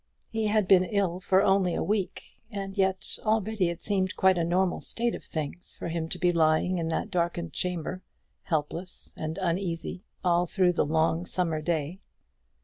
[0.31, 4.43] He had been ill for only a week, and yet already it seemed quite a
[4.43, 8.01] normal state of things for him to be lying in that darkened chamber,
[8.45, 11.99] helpless and uneasy, all through the long summer day.